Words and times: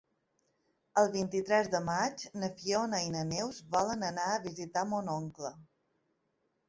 El 1.01 1.09
vint-i-tres 1.15 1.69
de 1.75 1.81
maig 1.89 2.23
na 2.43 2.49
Fiona 2.61 3.03
i 3.09 3.13
na 3.17 3.21
Neus 3.35 3.61
volen 3.79 4.09
anar 4.11 4.27
a 4.39 4.43
visitar 4.47 4.87
mon 4.95 5.13
oncle. 5.21 5.57